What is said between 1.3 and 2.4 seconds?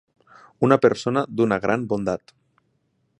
d'una gran bondat.